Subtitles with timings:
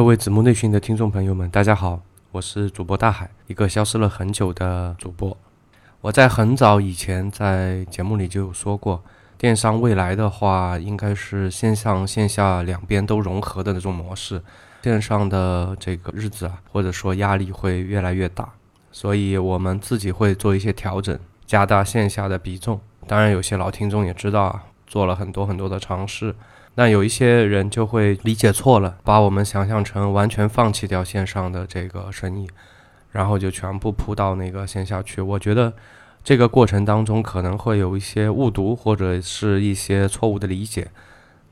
[0.00, 2.00] 各位子木内训的听众朋友们，大家好，
[2.32, 5.36] 我是主播大海，一个消失了很久的主播。
[6.00, 9.04] 我在很早以前在节目里就有说过，
[9.36, 14.42] 电商未来的话，应该是线上线下两边都融合的那种模式。
[14.84, 18.48] 线上的这个日子啊，或者说压力会越来越大，
[18.90, 22.80] 所以我们自己会做一些调整，加大线下的比重。
[23.06, 26.34] 当然，有些老听众也知道啊，做了很多很多的尝试。
[26.76, 32.48] 那有一些人就会理解错了，把我们想象成完全放弃掉线上的这个生意，
[33.10, 35.20] 然后就全部扑到那个线下去。
[35.20, 35.72] 我觉得
[36.22, 40.88] 这个过程当中可能会有一些误读或者是一些错误的理解。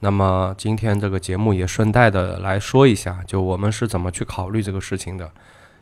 [0.00, 5.28] 那么今天这个节目也顺带的来说一下，就我们是怎么去考虑这个事情的，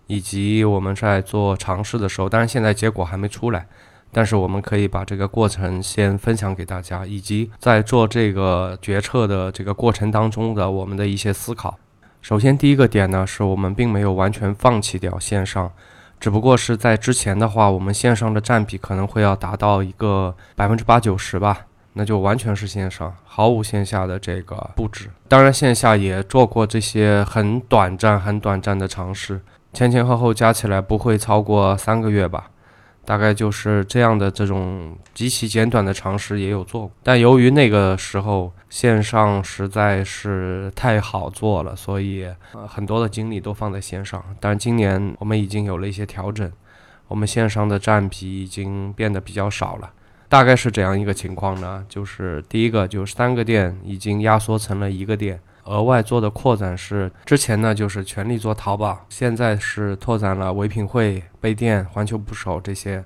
[0.07, 3.67] 以及我们在做尝试的时候，当然现在结果还没出来。
[4.13, 11.79] 但是我们可以把这个过程先分享给大家，以及在做这个决策的这个过程当中的我们的一些思考。
[12.23, 15.71] 首先，第一个点呢，是我们并没有完全放弃掉线上，
[16.19, 25.11] 只不过是在之前的话，我们线上的占比可能会要达到一个 百分之八九十吧，那就完全是线上，毫无线下的这个布置。
[25.29, 29.41] 当然，线下也做过这些很短暂、很短暂的尝试，
[29.73, 32.51] 前前后后加起来不会超过三个月吧。
[33.07, 44.23] 大概就是这样的这种极其简短的常识也有做过，但由于那个时候线上实在是太好做了，所以呃很多的精力都放在线上。
[44.41, 46.51] 但是今年我们已经有了一些调整，
[47.07, 49.93] 我们线上的占比已经变得比较少了。
[50.29, 55.41] 大概是这样一个情况呢，就是第一个就是三个店已经压缩成了一个店。
[55.67, 63.05] 额外做的扩展是，之前呢就是全力做淘宝，现在是拓展了唯品会、贝店、环球捕手这些。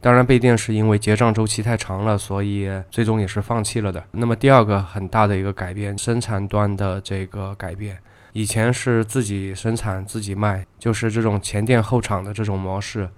[0.00, 4.04] 当然，贝店是因为结账周期太长了，所以最终也是放弃了的。
[4.10, 7.96] 那么第二个很大的一个改变，生产端的这个改变，
[8.32, 13.08] 以前是自己生产自己卖，就是这种前店后厂的这种模式，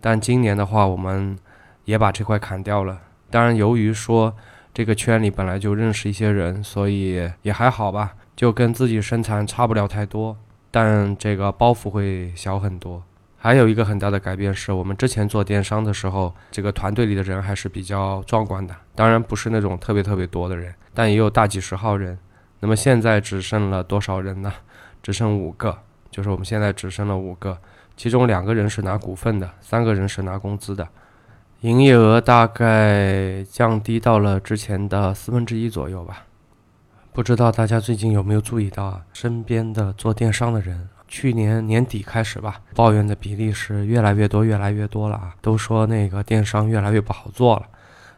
[0.00, 1.38] 但今年的话，我们
[1.84, 2.98] 也把这块砍掉了。
[3.30, 4.34] 当然，由于说
[4.74, 8.14] 这个圈里本来就认识一些人，所以也还好吧。
[8.34, 10.36] 就跟自己身材差不了太多，
[10.70, 13.02] 但这个包袱会小很多。
[13.36, 18.72] 还有一个很大的改变是，我们之前做电商的时候，这个团队里的人还是比较壮观的。
[18.94, 22.16] 当然不是那种特别特别多的人，但也有大几十号人。
[22.60, 24.52] 那么现在只剩了多少人呢？
[25.02, 25.76] 只剩五个，
[26.10, 27.58] 就是我们现在只剩了五个，
[27.96, 30.86] 其中两个人是拿股份的，三个人是拿工资的。
[31.62, 36.26] 营业额大概降低到了之前的四分之一左右吧。
[37.14, 39.02] 不知道大家最近有没有注意到啊？
[39.12, 45.34] 身边的做电商的人，去年年底开始吧，抱怨的比例是越来越多，越来越多了啊！
[45.42, 47.66] 都说那个电商越来越不好做了。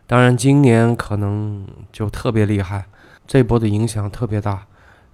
[0.07, 2.85] 当然，今年可能就特别厉害，
[3.27, 4.63] 这波的影响特别大。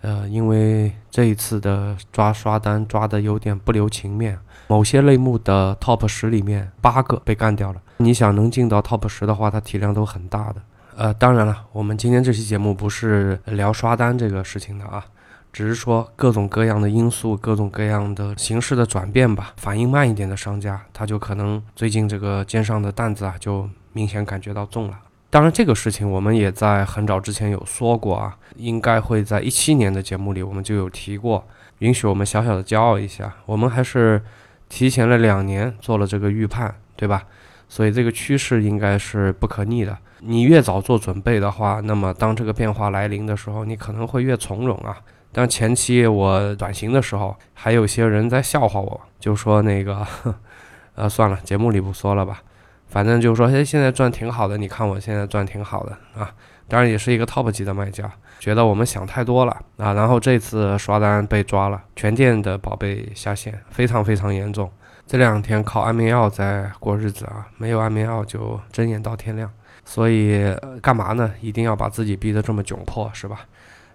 [0.03, 7.81] 呃，因为这一次的抓刷单抓的有点不留情面，某些类目的 top 十里面八个被干掉了。
[7.97, 10.61] 你想能进到 top 十的话，它体量都很大的。
[11.01, 15.03] 呃，当然了，我们今天这期节目不是聊刷单这个事情的啊，
[15.51, 19.55] 只是说各种各样的因素、各种各样的形式的转变吧。
[19.57, 24.99] 反应慢一点的商家，他就可能最近这个肩上的担子啊，就明显感觉到重了。
[25.31, 31.43] 当然，这个事情我们也在很早之前有说过啊，应该会在一七年的节目里我们就有提过。
[31.79, 34.23] 允许我们小小的骄傲一下，我们还是
[34.69, 37.25] 提前了两年做了这个预判，对吧？
[37.71, 39.97] 所以这个趋势应该是不可逆的。
[40.19, 44.99] 你越早做准备的话，那么当这个变化来临的时候，你可能会越从容啊。
[45.33, 50.05] 但前期我转型的时候，还有些人在笑话我，就说那个，
[50.97, 52.43] 呃，算了，节目里不说了吧。
[52.89, 56.35] 反正就是说，哎，现在赚挺好的，你看我现在赚挺好的啊。
[56.67, 58.11] 当然也是一个 top 级的卖家，
[58.41, 59.93] 觉得我们想太多了啊。
[59.93, 64.71] 然后这次刷单被抓了，全店的宝贝下线，非常非常严重。
[65.11, 69.51] 这两天靠安眠药在过日子啊，没有安眠药就睁眼到天亮。
[69.85, 71.29] 所以干嘛呢？
[71.41, 73.41] 一定要把自己逼得这么窘迫，是吧？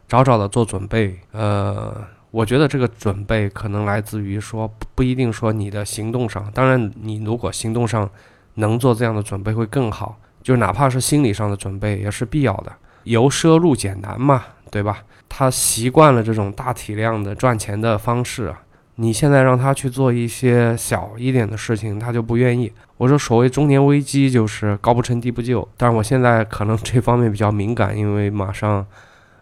[0.09, 1.17] 早早的做准备。
[1.31, 6.51] 呃，我觉得这个准备可能来自于说，不一定说你的行动上。
[6.53, 8.09] 当然，你如果行动上
[8.55, 12.73] 能做这样的准备会更好，就哪怕是心理上的准备也是必要的。
[13.05, 14.97] 由奢入俭难嘛，对吧？
[15.29, 18.53] 他习惯了这种大体量的赚钱的方式。
[18.97, 22.71] 你现在让他去做一些小一点的事情，他就不愿意。
[22.95, 25.67] 我说，所谓中年危机就是高不成低不就。
[25.75, 28.85] 但是我现在可能这方面比较敏感，因为马上，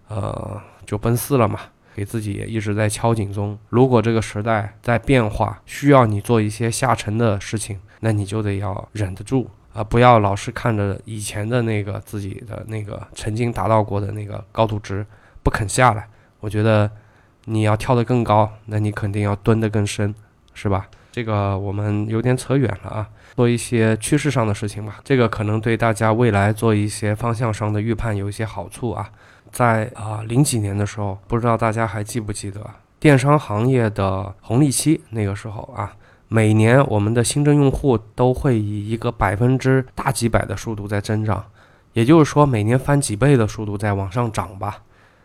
[0.08, 1.60] 呃，就奔四了嘛，
[1.94, 3.56] 给自己也一直在敲警钟。
[3.70, 15.06] 如果这个时代在变化，需要你做一些下沉的事情，那你就得要忍得住啊，不要老是看着以前的那个自己的那个曾经达到过的那个高度值
[15.44, 16.08] 不肯下来。
[16.40, 16.90] 我觉得。
[17.46, 20.14] 你要跳得更高，那你肯定要蹲得更深，
[20.54, 20.88] 是吧？
[21.12, 25.00] 这个我们有点扯远了啊，做一些趋势上的事情吧。
[25.04, 29.10] 这个可能对大家未来做一些方向上的预判有一些好处啊。
[29.52, 32.68] 在啊零几年的时候，不知道大家还记不记得
[33.00, 35.02] 电商行业的红利期？
[35.12, 35.94] 那个时候啊，
[36.30, 41.46] 每年我们的新增用户都会以一个百分之大几百的速度在增长，
[41.94, 44.80] 也就是说每年翻几倍的速度在往上涨吧。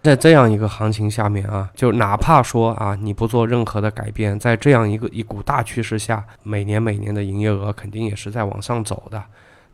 [0.08, 9.22] 在这样一个行情下面啊，就哪怕说啊你不做任何的改变，在这样一个一股大趋势下，每年每年的营业额肯定也是在往上走的。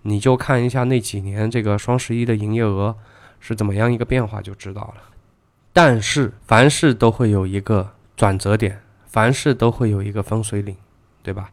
[0.02, 2.94] 你就看一下那几年这个双十一的营业额。
[3.46, 5.02] 是怎么样一个变化就知道了，
[5.70, 7.86] 但是凡事都会有一个
[8.16, 10.74] 转折点，凡事都会有一个分水岭，
[11.22, 11.50] 对吧？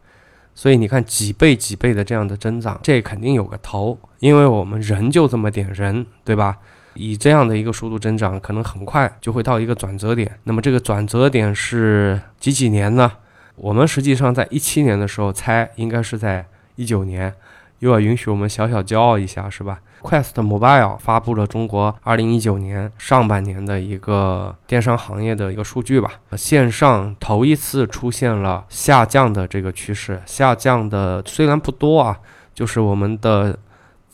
[0.54, 6.56] 所以你看几倍几倍的这样的增长，这肯定有个头，因为我们人就这么点人，对吧？
[6.94, 10.38] 以这样的一个速度增长，可能很快就会到一个转折点。
[10.44, 13.12] 那么这个转折点是几几年呢？
[13.56, 16.46] 我们实际上在一七年的时候猜，应该是在
[16.76, 17.34] 一九年。
[17.80, 32.20] 又要允许我们小小骄傲一下，是吧？Quest Mobile 发布了中国二零一九年上半年的一个电商行业的一个数据吧，线上头一次出现了下降的这个趋势，下降的虽然不多啊，
[32.54, 33.58] 就是我们的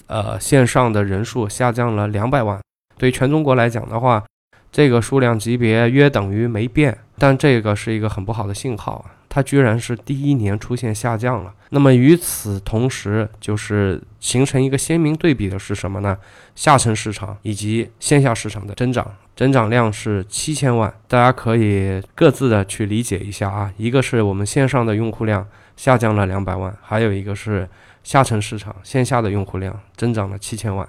[0.07, 2.59] 呃线上的人数下降了两百万，
[2.99, 4.23] 对全中国来讲的话，
[4.71, 9.15] 这个数量级别约等于没变，但这个是一个很不好的信号啊。
[9.31, 11.53] 它居然是第一年出现下降了。
[11.69, 16.17] 那么与此同时，就是形成一个鲜明对比的是什么呢？
[16.55, 19.07] 下沉市场以及线下市场的增长，
[19.37, 20.93] 增长量是七千万。
[21.07, 23.71] 大家可以各自的去理解一下啊。
[23.77, 25.47] 一个是我们线上的用户量
[25.77, 27.69] 下降了两百万，还有一个是
[28.03, 30.89] 下沉市场线下的用户量增长了七千万。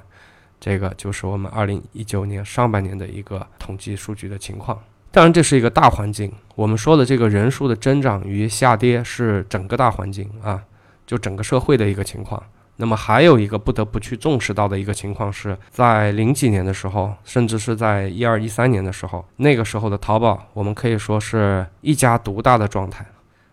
[0.59, 4.77] 这个就是我们二零一九年上半年的一个统计数据的情况。
[5.11, 6.31] 当然，这是一个大环境。
[6.55, 10.61] 我们说的这个人数的增长与下跌是整个大环境啊，
[11.07, 12.41] 就整个社会的一个情况。
[12.75, 23.05] 那么还有一个不得不去重视到的一个情况是，在零几年的时候，甚至是在一二一三年的时候，那个时候的淘宝，我们可以说是一家独大的状态，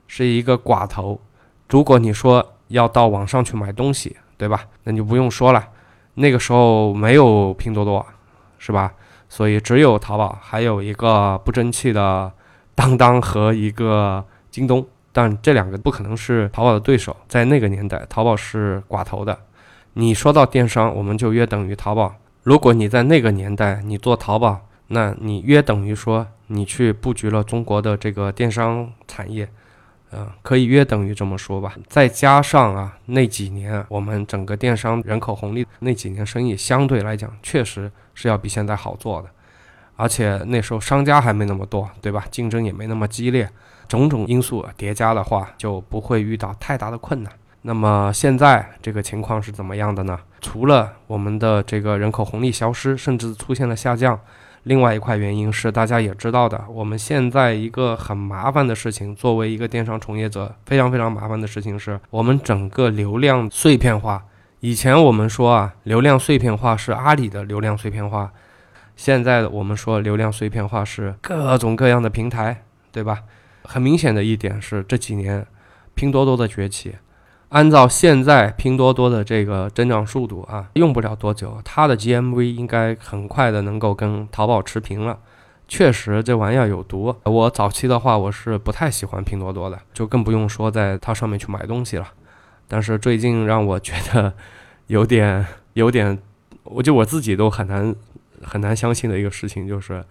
[0.07, 1.21] 是一个寡头。
[1.69, 4.67] 如果你说要到网上去买东西，对吧？
[4.85, 5.67] 那就不用说了，
[6.17, 8.05] 那个时候没有拼多多，
[8.59, 8.93] 是吧？
[9.29, 12.31] 所以只有淘宝，还有一个不争气的
[12.75, 17.17] 当当和一个京东，但这两个不可能是淘宝的对手。
[17.29, 19.39] 在那个年代，淘宝是寡头的。
[19.95, 22.15] 你说到电商，我们就约等于淘宝。
[22.43, 29.49] 如果你在那个年代你做淘宝，那你约等于说你去布局了中国的这个电商产业。
[30.17, 31.75] 嗯，可以约等于这么说吧。
[31.87, 39.29] 再加上啊，那几年我们整个电商人口红利，那几年生意相对来讲确实是要比现在好做的，
[39.97, 42.25] 而且那时候商家还没那么多，对吧？
[42.31, 43.49] 竞争也没那么激烈，
[43.87, 47.33] 种种因素叠加的话，就不会遇到太大的困难。
[47.63, 50.19] 那么现在这个情况是怎么样的呢？
[50.41, 54.19] 除了我们的这个人口红利消失，甚至出现了下降。
[54.67, 64.25] 另外一块原因是大家也知道的，我们现在一个很麻烦的事情，作为一个电商从业者，非常非常麻烦的事情是我们整个流量碎片化。
[64.59, 68.33] 以前我们说啊，流量碎片化是阿里的流量碎片化，
[68.97, 73.23] 现在我们说流量碎片化是各种各样的平台，对吧？
[73.63, 75.47] 很明显的一点是这几年
[75.95, 76.97] 拼多多的崛起。
[77.51, 85.19] 按照现在拼多多的这个增长速度啊，用不了多久，它的 GMV 应该很快的能够跟淘宝持平了。
[85.69, 87.15] 确实，这玩意儿有毒。
[87.25, 92.07] 我早期的话，我是不太喜欢拼多多的，就更不用说在它上面去买东西了。
[92.69, 94.33] 但是最近让我觉得
[94.89, 96.19] 有点有点，
[96.65, 97.95] 我就我自己都很难
[98.43, 100.05] 很难相信的一个事情就是。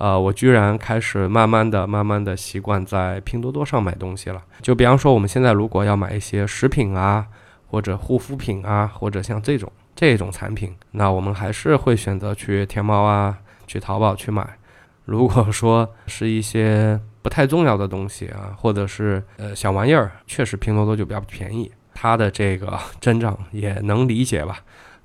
[0.00, 4.42] 呃，我居然开始慢慢的、慢慢的习惯在拼多多上买东西了。
[4.62, 7.26] 就比方说，我们现在如果要买一些食品啊，
[7.66, 14.56] 或者护肤品啊，或者像这种这种产品，那我们还是会选择去天猫啊、去淘宝去买。
[15.04, 24.60] 如果说是一些不太重要的东西啊，或者是呃小玩意儿，确实拼多多就比较便宜，它的这个 增长也能理解吧。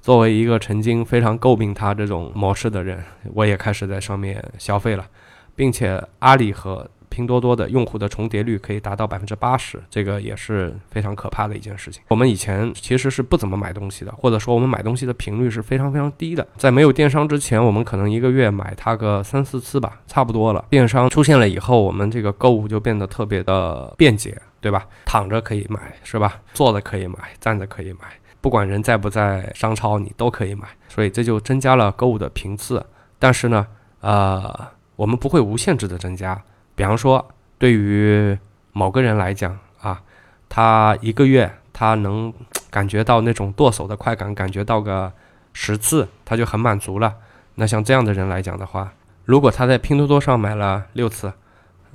[0.05, 5.03] 作为一个曾经非常诟病它这种模式的人，我也开始在上面消费了，
[5.55, 12.03] 并且阿里和拼多多的用户的重叠率可以达到百分之八十，这个也是非常可怕的一件事情。
[12.07, 16.47] 我们以前其实是不怎么买东西的，或者说我们买东西的频率是非常非常低的。
[16.55, 20.63] 在没有电商之前，我们可能一个月买它个三四次吧，差不多了。
[20.69, 24.85] 电商出现了以后，我们这个购物就变得特别的便捷，对吧？
[25.03, 26.39] 躺着可以买，是吧？
[26.53, 28.01] 坐着可以买，站着可以买。
[28.45, 32.85] 不管人在不在商超，你都可以买，所以这就增加了购物的频次。
[33.17, 33.65] 但是呢，
[34.01, 36.39] 呃，我们不会无限制的增加，
[36.75, 38.37] 比方说，对于
[38.71, 39.99] 某个人来讲啊，
[40.47, 42.31] 他一个月他能
[42.69, 45.11] 感觉到那种剁手的快感，感觉到个
[45.51, 47.15] 十次，他就很满足了。
[47.55, 51.33] 那像这样的人来讲的话，如果他在拼多多上买了六次，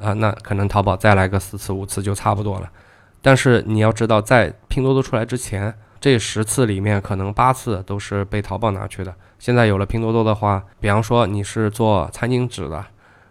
[0.02, 2.68] 啊，那可能淘宝再来个四次五次就差不多了。
[3.22, 9.14] 但是你要知道，在拼多多出来之前，这十次里面可能八次都是被淘宝拿去的。
[9.38, 12.84] 现在有了拼多多的话，比方说你是做餐巾纸的，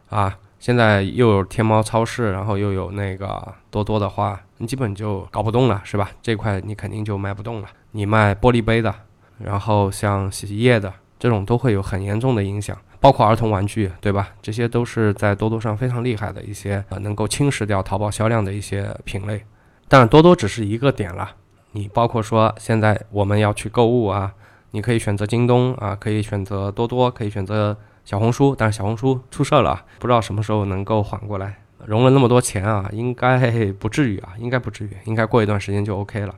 [0.10, 6.12] 啊，现在又有天猫超市，然后又有那个多多的话，你基本就搞不动了，是吧？
[6.22, 7.68] 这块你肯定就卖不动了。
[7.92, 8.94] 你卖玻璃杯的，
[9.40, 14.30] 然后像洗衣液的这种都会有很严重的影响，包括儿童玩具，对吧？
[14.44, 19.44] 这些都是在多多上非常厉害的一些呃能够侵蚀掉淘宝销量的一些品类。
[19.88, 21.32] 但，多多只是一个点了。
[21.72, 24.34] 你包括说，现在我们要去购物啊，
[24.72, 28.56] 你可以选择京东啊，可以选择多多，可以选择小红书。
[28.56, 31.60] 但是小红书出事了，不知道什么时候能够缓过来。
[31.86, 36.36] 融了那么多钱啊，应该不至于啊，应该不至于，应该过一段时间就 OK 了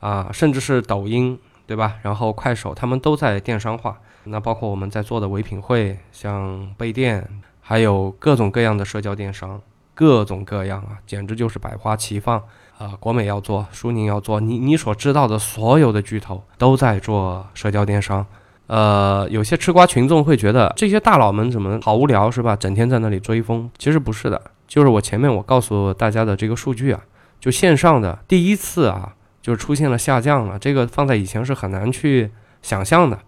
[0.00, 0.28] 啊。
[0.32, 1.94] 甚至是抖音，对吧？
[2.02, 3.98] 然后快手，他们都在电商化。
[4.24, 7.26] 那包括我们在做的唯品会，像贝店，
[7.60, 9.60] 还有各种各样的社交电商。
[9.94, 12.42] 各种各样啊，简直就是百花齐放
[12.78, 12.92] 啊！
[13.00, 18.24] 国美要做，苏宁要做，你你所知道的所有的巨头都在做社交电商。
[18.66, 22.56] 呃，有些吃瓜群众会觉得这些大佬们怎么好无聊是吧？
[22.56, 23.70] 整天在那里追风。
[23.78, 27.00] 其实不是的，就是我前面我告诉大家的这个数据啊，
[27.40, 30.58] 就线上的第一次啊，就出现了下降了。
[30.58, 32.30] 这个放在以前是很难去
[32.60, 33.18] 想象的。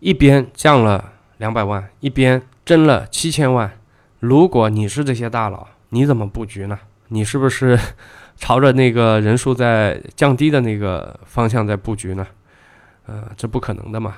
[0.00, 3.72] 一边降了两百万，一边增了七千万。
[4.20, 6.78] 如果你是这些大佬，你怎么布局呢？
[7.14, 7.78] 你是不是
[8.36, 12.26] 朝着那个人数在降低的那个方向在布局呢？
[13.06, 14.16] 呃，这不可能的嘛，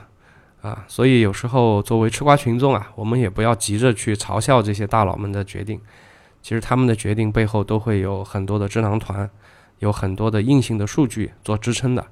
[0.62, 5.78] 啊，所以有时候作为吃瓜群众啊，我们也不要急着去嘲笑这些大佬们的决定。
[6.40, 9.28] 其实他们的决定背后都会有很多的智囊团，
[9.80, 12.06] 有很多的硬性的数据做支撑的，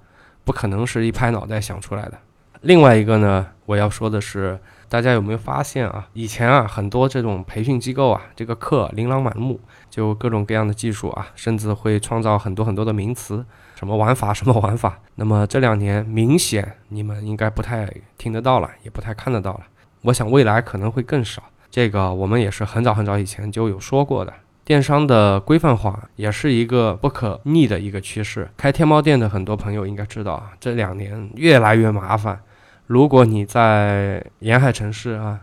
[0.45, 2.19] 不可能是一拍脑袋想出来的。
[2.61, 4.59] 另外一个呢，我要说的是。
[4.95, 6.07] 大家有没有发现啊？
[6.13, 9.59] 以前啊，很多这种培训机构啊，这个课琳琅满目，
[9.91, 15.01] 就各种各样的技术啊，甚至会创造很多很多的名词，什么玩法，什么玩法。
[15.17, 19.63] 那么这两年明显你们应该不太听得到了，也不太看得到了。
[20.03, 21.43] 我想未来可能会更少。
[21.69, 24.33] 这个我们也是很早很早以前就有说过的，
[24.65, 28.49] 电商的规范化也是一个不可逆的一个趋势。
[28.57, 32.41] 开天猫店的很多朋友应该知道啊，这两年越来越麻烦。
[32.87, 35.41] 如果你在沿海城市啊，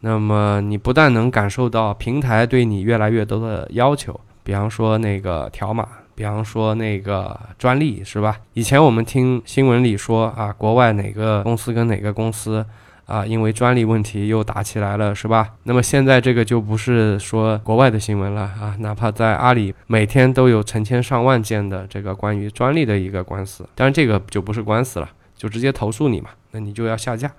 [0.00, 8.38] 那么你不但能感受到平台对你越来越多的要求，比方说那个条码，比方说那个专利，是吧？
[8.54, 12.64] 以前我们听新闻里说啊，国外哪个公司跟哪个公司
[13.04, 15.50] 啊，因为专利问题又打起来了，是吧？
[15.64, 25.08] 那么现在这个就不是说国外的新闻了啊，哪怕在阿里，每天都有成千上万件的这个关于专利的一个官司，当然这个就不是官司了。
[25.38, 27.32] 就直接投诉你嘛，那你就要下架，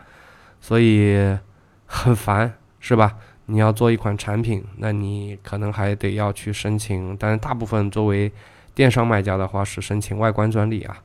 [0.59, 1.37] 所以
[1.85, 3.15] 很烦，是吧？
[3.47, 8.31] 你要做一款产品，那你可能还得要去申请，但是大部分作为
[8.73, 10.95] 电商卖家的话是申请外观专利啊，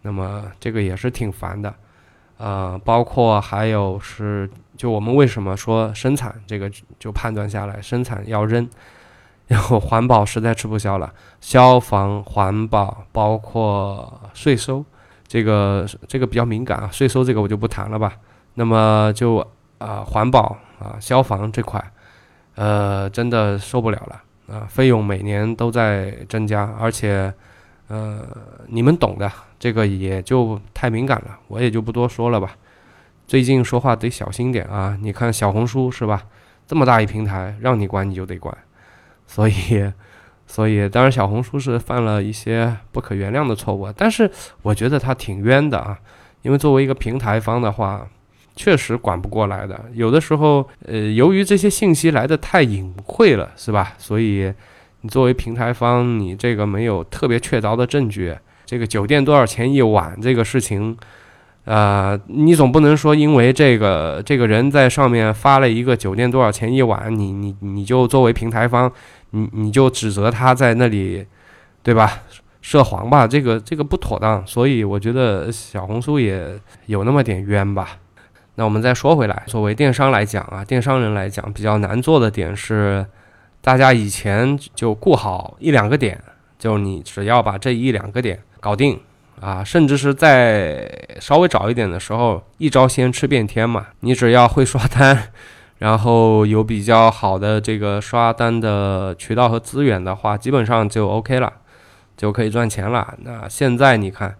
[0.00, 1.74] 那么这个也是挺烦的，
[2.38, 8.68] 呃，包括还有是，就我们为什么说生产这个就判断下来生产要扔，
[9.46, 14.84] 然后环保实在吃不消了，消防、环保，包括税收。
[15.32, 18.12] 这个这个比较敏感啊，税收这个我就不谈了吧。
[18.52, 19.38] 那么就
[19.78, 21.82] 啊环保啊消防这块，
[22.54, 24.22] 呃真的受不了了
[24.54, 27.32] 啊，费用每年都在增加，而且
[27.88, 28.20] 呃
[28.66, 32.54] 你们懂的，这个也就太敏感了，我也就不多说了吧。
[33.26, 36.24] 最近说话得小心点啊，你看小红书是吧，
[36.66, 38.54] 这么大一平台，让你管你就得管，
[39.26, 39.90] 所以。
[40.52, 44.30] 所以，当然，小红书是犯了一些不可原谅的错误，但是
[44.60, 45.98] 我觉得他挺冤的啊，
[46.42, 48.06] 因为作为一个平台方的话，
[48.54, 49.80] 确实管不过来的。
[49.94, 53.94] 有的时候，呃，由于这些信息来的太隐晦了，是吧？
[53.96, 54.52] 所以，
[55.00, 60.94] 你作为平台方，你这个没有特别确凿的证据，这个酒店多少钱一晚这个事情，
[61.64, 68.92] 呃，你总不能说因为这个这个人在上面发了一个酒店多少钱一晚，你你你就作为平台方。
[69.32, 71.26] 你你就指责他在那里，
[71.82, 72.22] 对吧？
[72.62, 77.98] 涉黄吧，这个这个不妥当，所以我觉得小红书也有那么点冤吧。
[78.54, 83.04] 那我们再说回来，作为电商来讲啊，电商人来讲比较难做的点是，
[83.60, 86.22] 大家以前就顾好一两个点，
[86.56, 89.00] 就你只要把这一两个点搞定
[89.40, 95.30] 啊，甚至是在稍微早一点的时候，一招鲜吃遍天嘛，你只要会刷单。
[95.82, 101.52] 然后有比较好的这个刷单的渠道和资源的话，基本上就 OK 了，
[102.16, 103.12] 就可以赚钱了。
[103.22, 104.32] 那现在你看，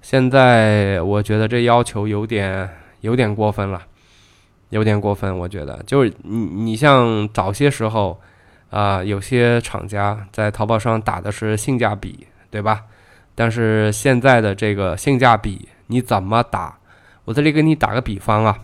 [0.00, 3.82] 现在我觉得这要求有点有点过分了，
[4.68, 5.36] 有点过分。
[5.36, 8.20] 我觉得就是你你像早些时候
[8.70, 12.84] 啊，有些厂家在淘宝上打的是性价比，对吧？
[13.34, 16.78] 但是现在的这个性价比你怎么打？
[17.24, 18.56] 我这里给你打个比方啊，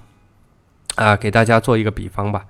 [0.97, 2.45] 啊，给大家做一个比方吧。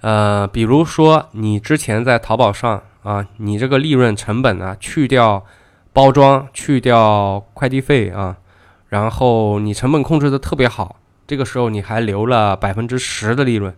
[0.00, 5.44] 呃，比如说你之前在淘宝上啊，你这个利润成本呢，去掉
[5.92, 8.36] 包装、去掉快递费啊，
[8.88, 13.74] 然后你成本控制的特别好，这个时候你还留了百分之十的利润，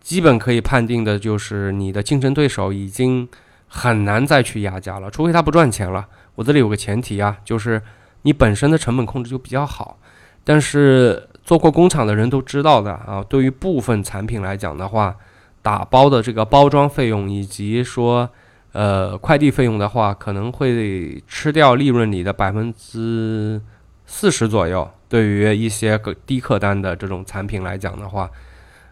[0.00, 3.28] 基本可以判定的就是你的竞争对手已经
[3.68, 6.06] 很难再去压价了，除非他不赚钱了。
[6.34, 7.80] 我这里有个前提啊，就是
[8.22, 9.98] 你本身的成本控制就比较好，
[10.42, 15.14] 但是做过工厂的人都知道的啊，对于部分产品来讲的话，
[15.62, 18.28] 打包的这个包装费用以及说
[18.72, 23.60] 呃快递费用的话，可能会吃掉利润里的百分之
[24.06, 24.90] 四十左右。
[25.08, 28.28] 对于一些个低客单的这种产品来讲的话，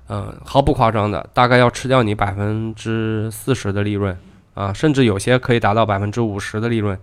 [0.09, 4.17] 嗯，毫不夸张的，大概要吃掉你百分之四十的利润
[4.55, 6.99] 啊，甚至有些可以达到百分之五十的利润。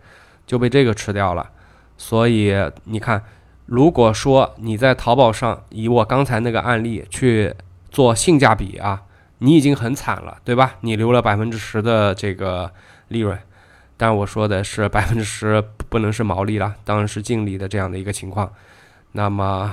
[0.48, 1.48] 就被这个吃掉了，
[1.96, 2.52] 所以
[2.86, 3.24] 你看，
[3.70, 7.54] 如果说你在淘宝上以我刚才那个案例去
[7.92, 9.04] 做性价比啊，
[9.38, 10.78] 你已经很惨了，对吧？
[10.82, 12.72] 你留了百分之十的这个
[13.10, 13.38] 利润，
[13.96, 18.52] 但我说的是百分之十不能是毛利了，当然是净利的这样的一个情况。
[19.12, 19.72] 那么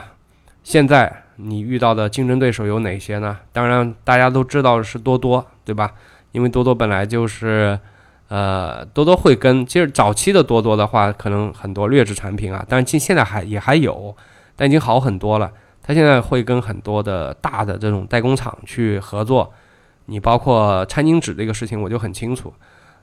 [0.63, 3.39] 现在你遇到的竞争对手有哪些呢？
[3.51, 5.95] 当然大家都知道是多多，对吧？
[6.33, 7.81] 因为多多本来就是。
[8.29, 14.17] 呃，多多会跟，其实早期的多多的话，可能很多劣质产品啊，但是现现在还也还有，
[14.57, 15.51] 但已经好很多了。
[15.83, 19.53] 它现在会跟很多的大的这种代工厂去合作。
[20.07, 22.53] 你包括餐巾纸这个事情，我就很清楚，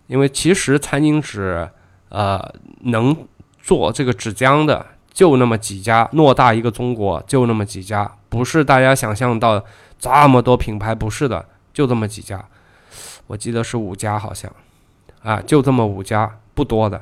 [0.08, 1.70] 因为其实餐巾纸，
[2.10, 3.16] 呃，能
[3.62, 9.64] 做这个纸浆的就那么几家，偌大一个中国就那么几家，不是大家想象到
[9.98, 12.44] 这么多品牌，不是的，就这么几家。
[13.28, 14.52] 我记得是五家好像。
[15.24, 17.02] 啊，就这么五家，不多的。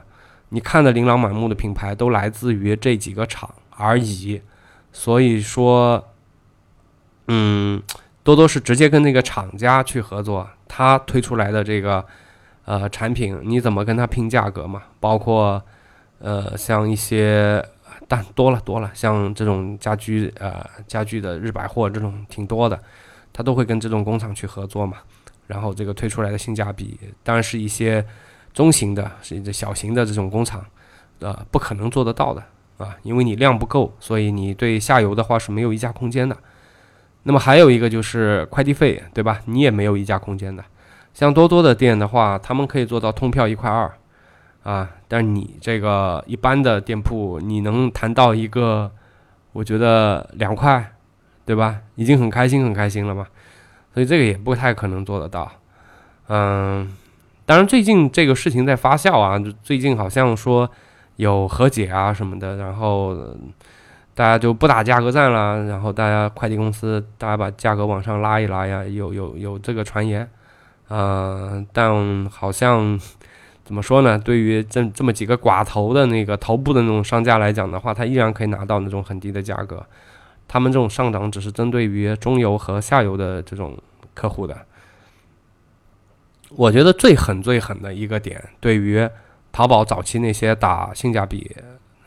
[0.49, 4.41] 你看的琳琅满目的品牌都来自于这几个厂而已。
[4.93, 6.03] 所以说，
[7.27, 7.81] 嗯，
[8.23, 12.05] 多多是直接跟那个厂家去合作，他推出来的这个
[12.65, 14.83] 呃产品，你怎么跟他拼价格嘛？
[14.99, 15.63] 包括
[16.19, 17.65] 呃像一些，
[18.07, 22.77] 但多了多了，像这种家居呃家具的日百货这种挺多的，
[23.31, 24.97] 他都会跟这种工厂去合作嘛。
[25.51, 28.03] 然后这个推出来的性价比，当然是一些
[28.53, 30.65] 中型的、甚至小型的这种工厂，
[31.19, 32.41] 呃，不可能做得到的
[32.77, 36.37] 啊，因为你量不够，所以你对下游的话是没有溢价空间的。
[37.23, 39.41] 那么还有一个就是快递费，对吧？
[39.45, 40.63] 你也没有溢价空间的。
[41.13, 43.91] 像多多的店的话，他们可以做到通票一块二
[44.63, 48.89] 啊，但你这个一般的店铺，你能谈到一个，
[49.51, 50.93] 我觉得两块，
[51.45, 51.81] 对吧？
[51.95, 53.27] 已经很开心很开心了嘛。
[53.93, 55.51] 所以这个也不太可能做得到，
[56.29, 56.89] 嗯，
[57.45, 60.69] 当然最近这个事情在发酵啊，最近好像说
[61.17, 63.15] 有和解啊什么的，然后
[64.15, 70.29] 大家就不打价格战了，然后大家快递公司大家把价格往上拉一拉呀，有有有这个传言，
[70.89, 72.97] 嗯，但好像
[73.65, 74.17] 怎么说呢？
[74.17, 79.85] 对于这这么几个寡头的那个头部的那种商家来讲的话，他依然可以拿到那种很低的价格。
[80.47, 83.77] 他们这种上涨只是针对于中游和下游的这种
[84.13, 84.65] 客户的。
[86.49, 89.09] 我觉得最狠最狠的一个点，对于
[89.51, 91.55] 淘宝早期那些打性价比、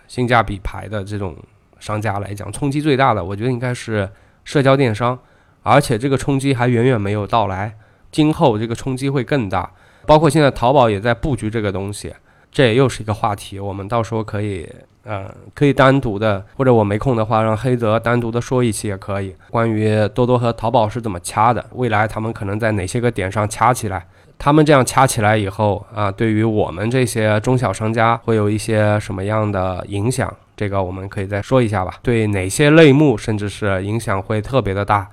[0.07, 1.35] 性价比牌的这种
[1.81, 4.07] 商家来讲，冲击最大的，我觉得应该是
[4.45, 5.19] 社交电商，
[5.63, 7.75] 而且这个冲击还远远没有到来，
[8.13, 9.73] 今后这个冲击会更大。
[10.07, 12.15] 包括现在淘宝也在布局这个东西，
[12.53, 14.71] 这也又是一个话题，我们到时候可以。
[15.07, 19.35] 嗯，可以单独的，或者我没空的话，让黑泽单独的说一期也可以。
[19.51, 24.07] 关于多多和淘宝是怎么掐的，未来他们可能在哪些个点上掐起来？
[24.39, 30.35] 他们这样掐起来以后啊，对于我们这些中小商家会有一些什么样的影响？
[30.57, 31.97] 这个我们可以再说一下吧。
[32.03, 35.07] 对哪些类目，甚至是影响会特别的大？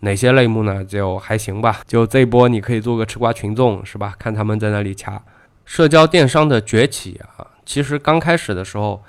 [0.00, 0.84] 哪些类目呢？
[0.84, 1.80] 就还行吧。
[1.86, 4.14] 就这波，你可以做个吃瓜群众，是吧？
[4.18, 5.22] 看他们在那里掐。
[5.64, 9.00] 社交电商的崛起啊，其实刚开始的时候。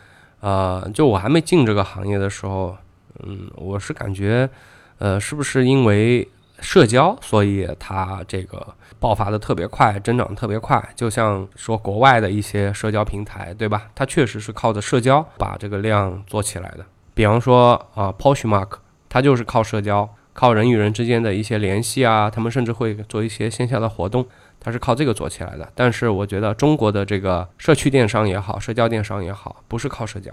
[0.47, 2.73] 呃，就我还没进这个行业的时候，
[3.19, 4.49] 嗯，我是感觉，
[4.97, 6.25] 呃，是不是因为
[6.61, 8.65] 社交，所以它这个
[8.97, 10.81] 爆发的特别快，增长特别快？
[10.95, 13.89] 就像说国外的一些社交平台，对吧？
[13.93, 16.85] 它确实是靠着社交把这个量做起来的。
[17.13, 18.69] 比方说啊，Poshmark，
[19.09, 24.23] 它就是靠社交，靠人与人之间的一些联系啊，他们甚至会做一些线下的活动，
[24.59, 25.67] 它是靠这个做起来的。
[25.73, 30.31] 但是我觉得中国的这个社区电商也好，社交电商也好，不是靠社交，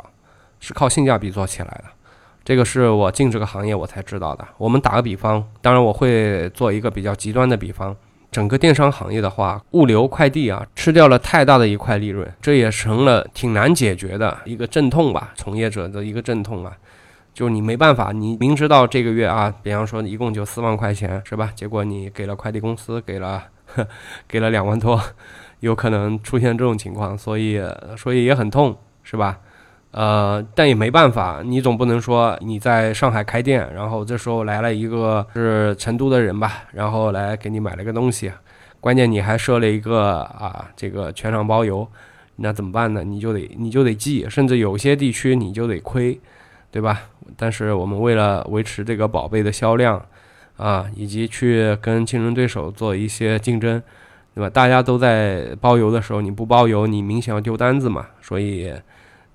[0.60, 1.84] 是靠性价比做起来的。
[2.44, 4.46] 这个是我进这个行业我才知道的。
[4.58, 7.96] 我们打个比方，当然我会做一个比较极端的比方。
[8.30, 16.76] 整个电商行业的话，物流快递啊，吃掉了太大的一块利润，这也成了挺难解决的一个阵痛吧，从业者的一个阵痛啊，
[17.34, 21.50] 就你没办法，你明知道这个月啊，比方说一共就四万块钱，是吧？
[21.56, 23.42] 结果你给了快递公司，给了
[24.28, 25.00] 给了两万多，
[25.58, 27.60] 有可能出现这种情况，所以
[27.98, 29.40] 所以也很痛，是吧？
[29.90, 38.32] 呃，但也没办法，你总不能说你在上海开店，然后这时候来了一个是成都的人吧，然后来给你买了个东西，
[38.80, 41.86] 关键你还设了一个啊，这个全场包邮，
[42.36, 43.04] 那怎么办呢？
[43.04, 46.20] 你就得你就得寄，甚至有些地区你就得亏，
[46.74, 47.02] 对吧？
[47.36, 50.04] 但是我们为了维持这个宝贝的销量
[50.56, 53.80] 啊，以及去跟竞争对手做一些竞争，
[54.34, 54.50] 对吧？
[54.50, 58.74] 大家都在包邮的时候，你不包邮，你明显要丢单子嘛，所以。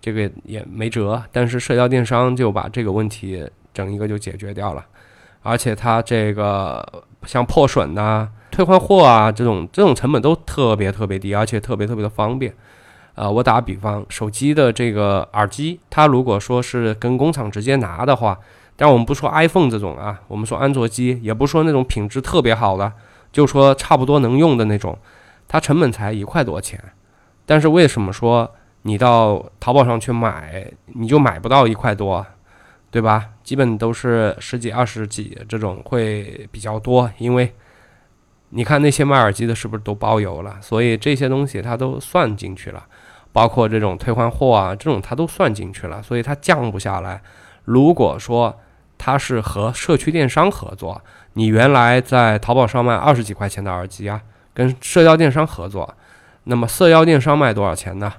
[0.02, 4.86] 这个也没辙，但是社交电商就把这个问题整一个就解决掉了，
[5.41, 12.54] 而且它这个像破损呐、退换货啊这种这种成本都特别特别低，而且特别特别的方便。
[13.20, 18.40] 呃，我打比方，手机的这个耳机，它如果说是跟工厂直接拿的话，
[18.78, 22.94] 但我们不说 iPhone 这种啊，我们说安卓机，也不说那种品质特别好的，
[23.30, 24.98] 就说差不多能用的那种，
[25.50, 26.82] 它成本才一块多钱。
[27.46, 28.50] 但是为什么说？
[28.84, 32.26] 你到淘宝上去买，你就买不到一块多，
[32.90, 33.32] 对吧？
[33.44, 37.54] 基本都是十几、二十几这种会比较多，因为
[38.52, 40.58] 你看那些卖耳机的是不是都包邮了？
[40.62, 42.86] 所以这些东西它都算进去了，
[43.32, 47.22] 包括这种退换货啊，这种它都算进去了，所以它降不下来。
[47.65, 48.60] 如果说
[48.98, 51.02] 它是和社区电商合作，
[51.34, 54.22] 你原来在淘宝上卖二十几块钱的耳机啊，
[54.54, 55.96] 跟社交电商合作，
[56.46, 58.12] 那么社交电商卖多少钱呢？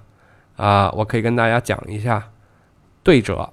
[0.57, 2.29] 啊，我可以跟大家讲一下
[3.03, 3.51] 对折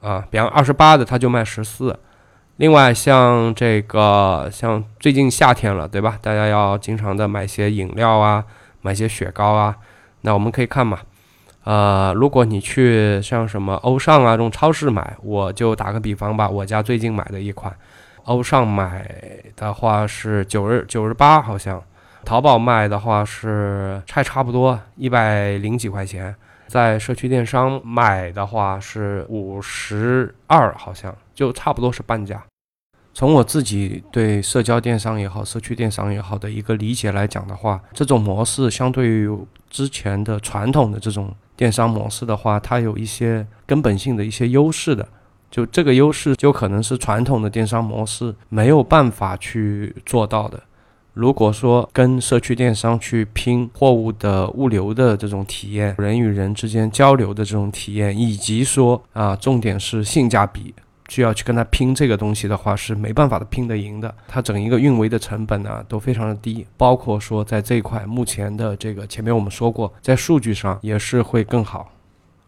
[0.00, 1.98] 啊，比方二十八的他就卖十四。
[2.56, 6.18] 另外像这个，像最近夏天了，对吧？
[6.20, 8.44] 大家要经常的买些饮料啊，
[8.82, 9.76] 买些雪糕啊。
[10.20, 10.98] 那我们可以看嘛，
[11.64, 17.74] 呃，如果你去像什么欧尚啊这种超市买，我就打个比方吧，我家最近买的一款
[18.24, 19.08] 欧尚买
[19.56, 21.82] 的话是九十九十八，好像。
[22.24, 26.34] 淘宝卖的话是差差不多一百零几块钱，
[26.66, 32.42] 在社区电商买的话是五十二，好像就差不多是半价。
[33.14, 39.28] 从我自己对社交电商也好，社区电商也好的一个理解来讲的话，这种模式相对于
[39.68, 45.06] 之前的传统的这种电商模式的话，它有一些根本性的一些优势的。
[45.50, 50.62] 就这个优势，就可能是传统的电商模式没有办法去做到的。
[51.14, 60.72] 如果说跟社区电商去拼货物的物流的这种体验，人与人之间交流的这种体验，以及说啊，重点是性价比，
[61.08, 64.14] 需要去跟他拼这个东西的话，是没办法的拼得赢的。
[64.28, 71.90] 它整一个运维的成本呢，都非常的低，包括说在这一块目前的这个前面我们说过，在数据上也是会更好。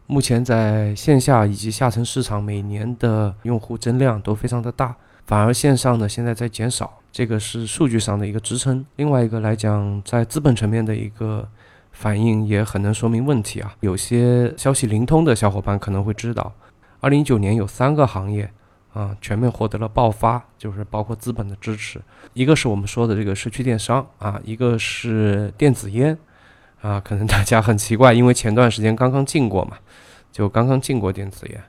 [0.06, 4.94] 目前在线下以及下沉市场，每年的用户增量都非常的大。
[5.24, 8.84] 反而线上呢，现在在减少，这个是数据上的一个支撑。
[8.96, 11.48] 另外一个来讲，在资本层面的一个
[11.92, 13.72] 反应也很能说明问题啊。
[13.78, 16.52] 有些消息灵通的小伙伴可能会知道，
[17.00, 18.50] 二零一九年有三个行业
[18.92, 22.00] 啊全面获得了爆发，就是包括资本的支持。
[22.34, 26.16] 一个是我们说的这个社区电商啊，一个是电子烟
[26.82, 29.76] 啊，可能大家很奇怪，因为前段时间刚刚禁过嘛，
[30.30, 31.60] 就刚刚禁过电子烟。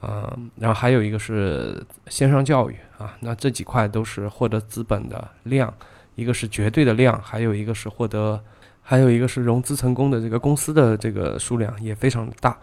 [0.00, 5.74] 嗯，然后还有一个是线上教育啊，那这几块都是获得资本的量，
[6.14, 8.40] 一个是绝对的量，还有一个是获得，
[8.80, 12.56] 还有一个是融资成功的这个公司的这个数量也非常大。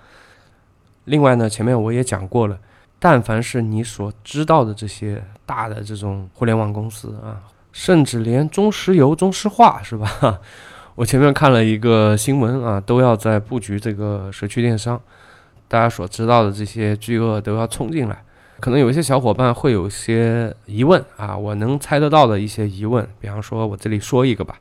[1.05, 2.57] 另外呢，前面我也讲过了，
[2.99, 7.41] 但凡是你所知道的这些大的这种互联网公司啊，
[7.71, 10.39] 甚至连中石油、中石化是吧？
[10.95, 14.99] 我前面看了一个新闻啊，都要在布局这个社区电商。
[15.67, 18.23] 大家所知道的这些巨鳄都要冲进来，
[18.59, 24.57] 可能有一些小伙伴会有些疑问啊，我能猜得到的一些疑问，比方说我这里说一个吧，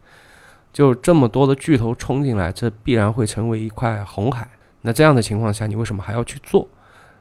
[0.73, 4.49] 就这么多的巨头冲进来，这必然会成为一块红海。
[4.85, 6.69] 那这样的情况下，你为什么还要去做？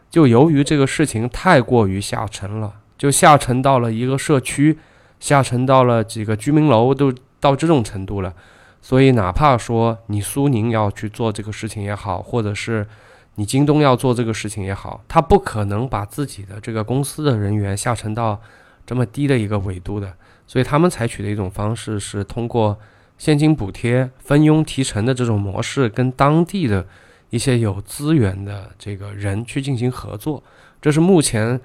[0.10, 4.78] 就由于这个事情太过于下沉了，就下沉到了一个社区，
[5.20, 8.34] 下沉到了几个居民楼，都到这种程度了。
[8.82, 12.88] 所以哪怕说你苏宁要去做这个事情也好，或者是。
[13.36, 18.40] 你京东要做这个事情也好，他不可能把自己的这个公司的人员下沉到
[18.86, 20.14] 这么低的一个纬度的，
[20.46, 22.78] 所以他们采取的一种方式是通过
[23.18, 26.86] 现金补贴、分佣提成的这种模式，跟当地的
[27.34, 30.44] 一些有资源的这个人去进行合作。
[30.80, 31.60] 这是目前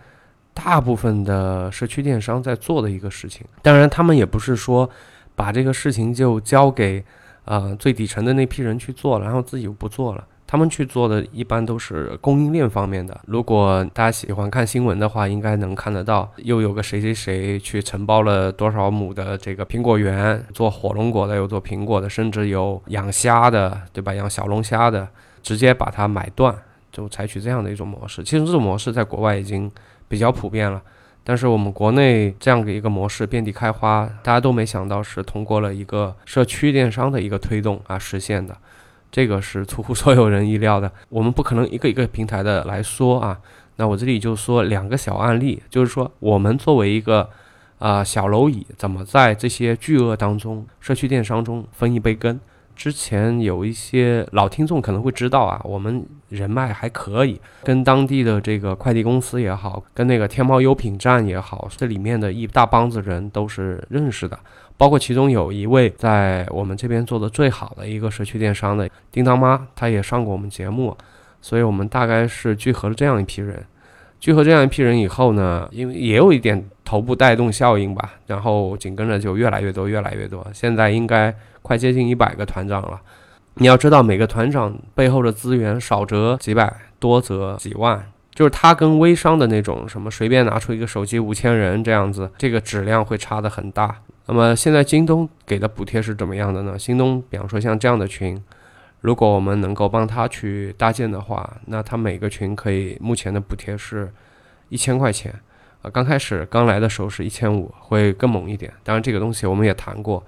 [0.55, 3.47] 大部分的社区电商在做的一个事情。
[3.61, 4.89] 当然，他们也不是说
[5.37, 7.05] 把这个事情就交给
[7.45, 10.25] 呃最底层的那批人去做，然后自己又不做了。
[10.47, 13.21] 他们去做的一般都是供应链方面的。
[13.27, 24.15] 如果大家喜欢看新闻的话，应该能看得到，又有个谁谁谁去承包了多少亩的这个苹果园，做火龙果的，有做苹果的，甚至有养虾的，对吧？
[24.15, 25.07] 养小龙虾的，
[25.43, 26.57] 直接把它买断，
[26.91, 28.23] 就采取这样的一种模式。
[28.23, 29.71] 其实这种模式在国外已经
[30.09, 30.83] 比较普遍了，
[31.25, 38.57] 但是我们国内这样的一个模式遍地开花，大家都没想到是通过了一个社区电商的一个推动啊实现的。
[39.11, 43.39] 这个是出乎所有人意料的，我们不可能一个一个平台的来说啊。
[43.77, 47.31] 那我这里就说两个小案例，就是说我们作为一个
[47.79, 52.39] 啊小蝼蚁，怎么在这些巨鳄当中，社区电商中分一杯羹。
[52.79, 64.39] 之前有一些老听众可能会知道啊，我们人脉还可以，跟当地的这个快递公司也好，跟那个天猫优品站也好，这里面的一大帮子人都是认识的。
[64.77, 70.97] 包括其中有一位在我们这边做的最好的一个社区电商的叮当妈，她也上过我们节目，
[71.43, 73.61] 所以我们大概是聚合了这样一批人。
[74.21, 80.47] 聚合这样一批人以后呢，因为也有一点头部带动效应吧，然后紧跟着就越来越多，越来越多。
[80.55, 82.99] 现在应该快接近一百个团长了。
[83.57, 93.95] 你要知道，每个团长背后的资源少则几百，多则几万，就是他跟微商的那种什么随便拿出一个手机五千人这样子，这个质量会差的很大。
[94.25, 96.77] 那么现在京东给的补贴是怎么样的呢？
[96.79, 98.43] 京东比方说像这样的群，
[99.03, 104.11] 如果我们能够帮他去搭建的话，那他每个群可以目前的补贴是
[104.71, 105.35] 一千块钱
[105.91, 108.73] 刚开始刚来的时候是一千五，会更猛一点。
[108.83, 110.25] 当然这个东西我们也谈过。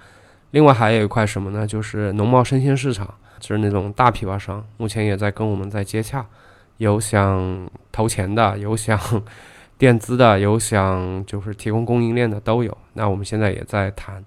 [0.50, 1.66] 另外还有一块什么呢？
[1.66, 6.26] 就是农贸生鲜市场，就是那种大批发商，目前也在跟我们在接洽，
[6.78, 8.98] 有想投钱的，有想。
[9.80, 14.22] 垫资的有想就是提供供应链的都有，那我们现在也在谈，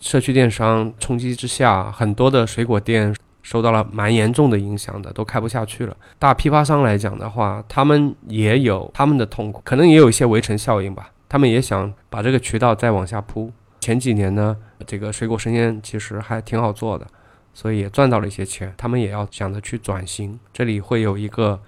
[0.00, 5.96] 社区电商冲击之下，很多的水果店受到了蛮严重的影响的，都开不下去了。
[6.18, 13.52] 大批发商来讲的话，他们也有他们的痛苦，可能也有一些围城效应吧，他们也想把这个渠道再往下铺。
[13.78, 17.06] 前几年呢，这个水果生鲜其实还挺好做的，
[17.52, 21.60] 所以也赚到了一些钱，他们也要想着去转型，这里会有一个。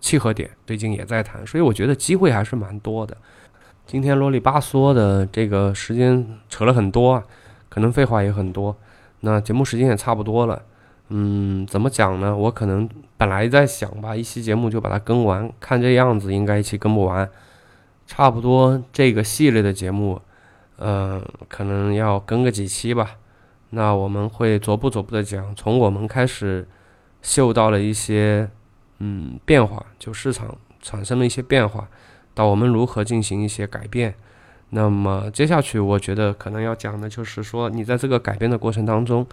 [0.00, 3.16] 契合点最近也在谈，所以我觉得机会还是蛮多的。
[3.86, 7.24] 今天啰里吧嗦的这个时间扯了很多啊，
[7.70, 8.76] 可能废话也很多。
[9.20, 10.60] 那节目时间也差不多了，
[11.08, 12.36] 嗯，怎么讲呢？
[12.36, 17.28] 我可能本来在想吧，一期节目就把它更完，看这样子应该一期更不完。
[18.06, 20.20] 差不多这个系列的节目，
[20.78, 23.16] 嗯，可能要更个几期吧。
[23.70, 26.66] 那我们会逐步逐步的讲，从我们开始
[27.22, 28.48] 嗅到了一些。
[29.00, 31.88] 嗯，变化就市场产生了一些变化，
[32.32, 34.14] 到我们如何进行一些改变。
[34.70, 39.26] 那么接下去，我觉得可能要讲的就是说，你在这个改变的过程当中，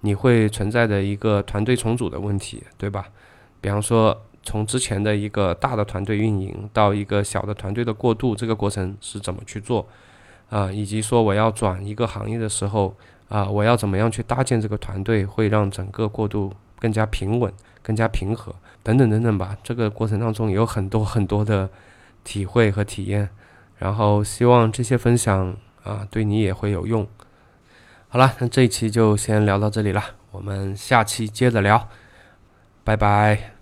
[0.00, 3.06] 你会存在的一个团队重组的问题，对吧？
[3.60, 9.86] 比方说，从之前的一个大的团队运营到一个小的团队的过渡，这个过程是怎么去做
[10.48, 10.70] 啊？
[10.70, 12.94] 以及说我要转一个行业的时候
[13.28, 18.54] 啊，我要怎么样去搭建这个团队，会让整个过渡更加平稳、更加平和。
[18.84, 21.68] 等等等等吧，这个过程当中有很多很多的
[22.22, 23.28] 体会和体验，
[23.76, 27.06] 然后希望这些分享啊对你也会有用。
[28.10, 31.88] 好了，那这一期就先聊到这里了，我们下期接着聊，
[32.82, 33.57] 拜拜。